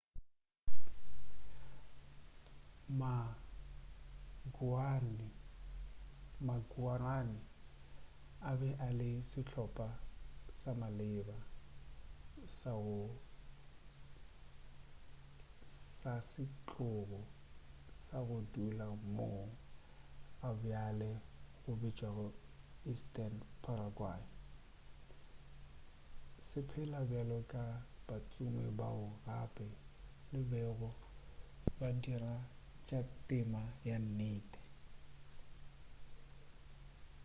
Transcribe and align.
ma-guaraní 6.47 7.37
a 8.49 8.51
be 8.59 8.69
a 8.87 8.89
le 8.99 9.09
sehlopa 9.29 9.89
sa 10.59 10.71
maleba 10.81 11.37
sa 12.47 12.73
setlogo 16.31 17.19
sa 18.03 18.17
go 18.27 18.37
dula 18.53 18.87
moo 19.15 19.45
gabjale 20.41 21.09
go 21.61 21.71
bitšwago 21.81 22.25
eastern 22.91 23.35
paraguay 23.63 24.23
se 26.47 26.59
phela 26.69 26.99
bjalo 27.09 27.39
ka 27.51 27.63
batsomi 28.07 28.65
bao 28.79 29.05
gape 29.25 29.67
ba 30.31 30.39
bego 30.51 30.89
ba 31.79 31.87
dira 32.01 32.33
tša 32.87 32.99
temo 33.27 33.63
ya 33.89 33.97
nnete 34.03 34.61